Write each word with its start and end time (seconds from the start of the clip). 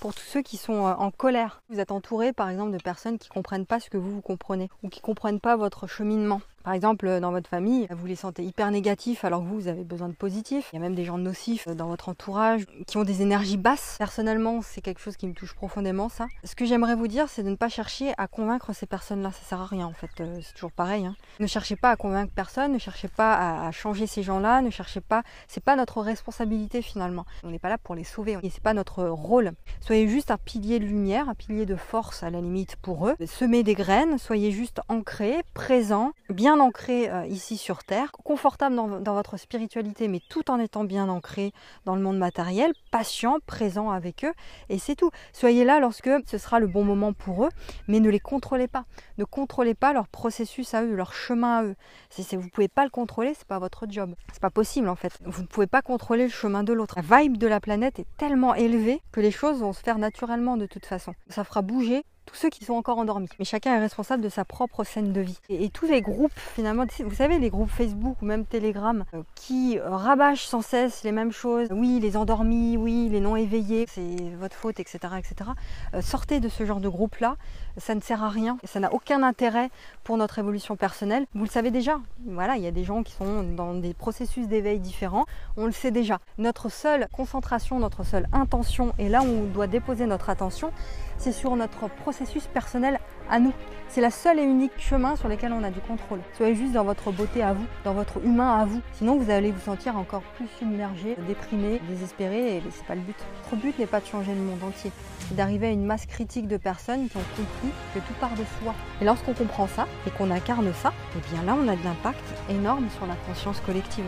pour 0.00 0.14
tous 0.14 0.24
ceux 0.24 0.42
qui 0.42 0.56
sont 0.56 0.86
euh, 0.86 0.94
en 0.94 1.10
colère. 1.10 1.62
Vous 1.68 1.78
êtes 1.78 1.92
entouré 1.92 2.32
par 2.32 2.48
exemple 2.48 2.72
de 2.72 2.82
personnes 2.82 3.18
qui 3.18 3.28
comprennent 3.28 3.66
pas 3.66 3.80
ce 3.80 3.90
que 3.90 3.98
vous 3.98 4.10
vous 4.10 4.20
comprenez 4.22 4.70
ou 4.82 4.88
qui 4.88 5.00
comprennent 5.00 5.40
pas 5.40 5.56
votre 5.56 5.86
cheminement. 5.86 6.40
Par 6.62 6.74
exemple, 6.74 7.20
dans 7.20 7.30
votre 7.30 7.48
famille, 7.48 7.86
vous 7.90 8.06
les 8.06 8.16
sentez 8.16 8.44
hyper 8.44 8.70
négatifs 8.70 9.24
alors 9.24 9.40
que 9.40 9.46
vous, 9.46 9.68
avez 9.68 9.84
besoin 9.84 10.08
de 10.08 10.14
positif. 10.14 10.68
Il 10.72 10.76
y 10.76 10.78
a 10.78 10.82
même 10.82 10.94
des 10.94 11.04
gens 11.04 11.16
nocifs 11.16 11.68
dans 11.68 11.88
votre 11.88 12.10
entourage 12.10 12.66
qui 12.86 12.98
ont 12.98 13.04
des 13.04 13.22
énergies 13.22 13.56
basses. 13.56 13.96
Personnellement, 13.98 14.60
c'est 14.62 14.82
quelque 14.82 15.00
chose 15.00 15.16
qui 15.16 15.26
me 15.26 15.32
touche 15.32 15.54
profondément, 15.54 16.08
ça. 16.08 16.26
Ce 16.44 16.54
que 16.54 16.66
j'aimerais 16.66 16.94
vous 16.94 17.08
dire, 17.08 17.28
c'est 17.28 17.42
de 17.42 17.48
ne 17.48 17.56
pas 17.56 17.68
chercher 17.68 18.12
à 18.18 18.26
convaincre 18.26 18.74
ces 18.74 18.86
personnes-là. 18.86 19.30
Ça 19.32 19.42
sert 19.48 19.60
à 19.60 19.66
rien, 19.66 19.86
en 19.86 19.92
fait. 19.92 20.10
Euh, 20.20 20.38
c'est 20.42 20.54
toujours 20.54 20.72
pareil. 20.72 21.06
Hein. 21.06 21.16
Ne 21.38 21.46
cherchez 21.46 21.76
pas 21.76 21.90
à 21.90 21.96
convaincre 21.96 22.32
personne, 22.34 22.72
ne 22.72 22.78
cherchez 22.78 23.08
pas 23.08 23.66
à, 23.66 23.70
changer 23.72 24.06
ces 24.06 24.22
gens-là, 24.22 24.60
ne 24.60 24.70
cherchez 24.70 25.00
pas. 25.00 25.22
C'est 25.48 25.64
pas 25.64 25.76
notre 25.76 26.02
responsabilité 26.02 26.82
finalement. 26.82 27.24
On 27.42 27.50
n'est 27.50 27.58
pas 27.58 27.70
là 27.70 27.78
pour 27.78 27.94
les 27.94 28.04
sauver. 28.04 28.38
Et 28.42 28.50
c'est 28.50 28.62
pas 28.62 28.74
notre 28.74 29.04
rôle. 29.04 29.52
Soyez 29.80 30.08
juste 30.08 30.30
un 30.30 30.36
pilier 30.36 30.78
de 30.78 30.84
lumière, 30.84 31.28
un 31.28 31.34
pilier 31.34 31.64
de 31.64 31.76
force 31.76 32.22
à 32.22 32.30
la 32.30 32.40
limite 32.40 32.76
pour 32.76 33.08
eux. 33.08 33.14
Semez 33.26 33.62
des 33.62 33.74
graines, 33.74 34.18
soyez 34.18 34.50
juste 34.50 34.80
ancrés, 34.88 35.42
présents, 35.54 36.12
bien 36.28 36.49
ancré 36.58 37.10
euh, 37.10 37.26
ici 37.26 37.56
sur 37.56 37.84
Terre, 37.84 38.10
confortable 38.12 38.74
dans, 38.74 39.14
votre 39.14 39.36
spiritualité, 39.36 40.08
mais 40.08 40.20
tout 40.28 40.50
en 40.50 40.58
étant 40.58 40.84
bien 40.84 41.08
ancré 41.08 41.52
dans 41.84 41.94
le 41.94 42.02
monde 42.02 42.18
matériel, 42.18 42.72
patient, 42.90 43.38
présent 43.46 43.90
avec 43.90 44.24
eux, 44.24 44.32
et 44.68 44.78
c'est 44.78 44.96
tout. 44.96 45.10
Soyez 45.32 45.64
là 45.64 45.78
lorsque 45.80 46.10
ce 46.26 46.38
sera 46.38 46.58
le 46.58 46.66
bon 46.66 46.84
moment 46.84 47.12
pour 47.12 47.44
eux, 47.44 47.50
mais 47.88 48.00
ne 48.00 48.08
les 48.08 48.20
contrôlez 48.20 48.68
pas. 48.68 48.84
Ne 49.18 49.24
contrôlez 49.24 49.74
pas 49.74 49.92
leur 49.92 50.08
processus 50.08 50.74
à 50.74 50.82
eux, 50.82 50.94
leur 50.94 51.12
chemin 51.12 51.58
à 51.58 51.64
eux. 51.64 51.76
Si 52.08 52.36
vous 52.36 52.44
ne 52.44 52.48
pouvez 52.48 52.68
pas 52.68 52.84
le 52.84 52.90
contrôler, 52.90 53.34
c'est 53.34 53.46
pas 53.46 53.58
votre 53.58 53.86
job. 53.88 54.14
C'est 54.32 54.42
pas 54.42 54.50
possible 54.50 54.88
en 54.88 54.96
fait. 54.96 55.12
Vous 55.24 55.42
ne 55.42 55.46
pouvez 55.46 55.66
pas 55.66 55.82
contrôler 55.82 56.24
le 56.24 56.30
chemin 56.30 56.64
de 56.64 56.72
l'autre. 56.72 56.96
La 56.96 57.20
vibe 57.20 57.36
de 57.36 57.46
la 57.46 57.60
planète 57.60 57.98
est 57.98 58.06
tellement 58.16 58.54
élevée 58.54 59.02
que 59.12 59.20
les 59.20 59.30
choses 59.30 59.60
vont 59.60 59.72
se 59.72 59.82
faire 59.82 59.98
naturellement 59.98 60.56
de 60.56 60.66
toute 60.66 60.86
façon. 60.86 61.14
Ça 61.28 61.44
fera 61.44 61.62
bouger 61.62 62.04
tous 62.30 62.36
ceux 62.36 62.48
qui 62.48 62.64
sont 62.64 62.74
encore 62.74 62.98
endormis. 62.98 63.28
Mais 63.38 63.44
chacun 63.44 63.74
est 63.74 63.80
responsable 63.80 64.22
de 64.22 64.28
sa 64.28 64.44
propre 64.44 64.84
scène 64.84 65.12
de 65.12 65.20
vie. 65.20 65.38
Et, 65.48 65.68
tous 65.68 65.86
les 65.86 66.00
groupes, 66.00 66.32
finalement, 66.36 66.84
vous 67.00 67.14
savez, 67.14 67.38
les 67.38 67.50
groupes 67.50 67.70
Facebook 67.70 68.16
ou 68.22 68.24
même 68.24 68.44
Telegram, 68.44 69.04
euh, 69.14 69.22
qui 69.34 69.78
euh, 69.78 69.90
rabâchent 69.90 70.46
sans 70.46 70.62
cesse 70.62 71.02
les 71.02 71.12
mêmes 71.12 71.32
choses. 71.32 71.68
Oui, 71.72 71.98
les 72.00 72.16
endormis, 72.16 72.76
oui, 72.76 73.08
les 73.10 73.20
non 73.20 73.34
éveillés, 73.34 73.86
c'est 73.88 74.16
votre 74.38 74.54
faute, 74.54 74.78
etc. 74.78 74.98
etc. 75.18 75.50
Euh, 75.94 76.02
sortez 76.02 76.38
de 76.38 76.48
ce 76.48 76.64
genre 76.64 76.80
de 76.80 76.88
groupe-là. 76.88 77.36
Ça 77.78 77.94
ne 77.94 78.00
sert 78.00 78.22
à 78.22 78.28
rien. 78.28 78.58
Ça 78.64 78.78
n'a 78.78 78.92
aucun 78.92 79.22
intérêt 79.22 79.70
pour 80.04 80.16
notre 80.16 80.38
évolution 80.38 80.76
personnelle. 80.76 81.26
Vous 81.34 81.44
le 81.44 81.50
savez 81.50 81.70
déjà. 81.70 81.98
Voilà, 82.26 82.56
il 82.56 82.62
y 82.62 82.66
a 82.66 82.72
des 82.72 82.84
gens 82.84 83.02
qui 83.02 83.12
sont 83.12 83.42
dans 83.42 83.74
des 83.74 83.94
processus 83.94 84.46
d'éveil 84.46 84.78
différents. 84.78 85.26
On 85.56 85.66
le 85.66 85.72
sait 85.72 85.90
déjà. 85.90 86.20
Notre 86.38 86.68
seule 86.68 87.08
concentration, 87.12 87.78
notre 87.78 88.04
seule 88.04 88.26
intention, 88.32 88.92
et 88.98 89.08
là 89.08 89.22
où 89.22 89.26
on 89.26 89.44
doit 89.46 89.66
déposer 89.66 90.06
notre 90.06 90.30
attention, 90.30 90.72
c'est 91.18 91.32
sur 91.32 91.54
notre 91.56 91.88
processus 91.88 92.19
personnel 92.52 92.98
à 93.30 93.38
nous. 93.38 93.52
C'est 93.88 94.00
la 94.00 94.10
seule 94.10 94.38
et 94.38 94.44
unique 94.44 94.78
chemin 94.78 95.16
sur 95.16 95.28
lequel 95.28 95.52
on 95.52 95.64
a 95.64 95.70
du 95.70 95.80
contrôle. 95.80 96.20
Soyez 96.36 96.54
juste 96.54 96.72
dans 96.72 96.84
votre 96.84 97.10
beauté 97.10 97.42
à 97.42 97.52
vous, 97.52 97.64
dans 97.84 97.92
votre 97.92 98.24
humain 98.24 98.60
à 98.60 98.64
vous. 98.64 98.80
Sinon, 98.92 99.16
vous 99.16 99.30
allez 99.30 99.50
vous 99.50 99.60
sentir 99.60 99.96
encore 99.96 100.22
plus 100.36 100.46
submergé, 100.58 101.16
déprimé, 101.26 101.80
désespéré, 101.88 102.58
et 102.58 102.62
c'est 102.70 102.86
pas 102.86 102.94
le 102.94 103.00
but. 103.00 103.16
Notre 103.44 103.56
but 103.56 103.78
n'est 103.78 103.86
pas 103.86 104.00
de 104.00 104.06
changer 104.06 104.32
le 104.32 104.40
monde 104.40 104.62
entier, 104.62 104.92
c'est 105.26 105.34
d'arriver 105.34 105.68
à 105.68 105.70
une 105.70 105.84
masse 105.84 106.06
critique 106.06 106.46
de 106.46 106.56
personnes 106.56 107.08
qui 107.08 107.16
ont 107.16 107.36
compris 107.36 107.74
que 107.94 107.98
tout 107.98 108.14
part 108.20 108.30
de 108.30 108.44
soi. 108.62 108.74
Et 109.00 109.04
lorsqu'on 109.04 109.34
comprend 109.34 109.66
ça 109.66 109.86
et 110.06 110.10
qu'on 110.10 110.30
incarne 110.30 110.72
ça, 110.72 110.92
eh 111.16 111.34
bien 111.34 111.42
là, 111.42 111.56
on 111.60 111.66
a 111.66 111.74
de 111.74 111.82
l'impact 111.82 112.22
énorme 112.48 112.88
sur 112.96 113.06
la 113.06 113.16
conscience 113.26 113.60
collective. 113.60 114.06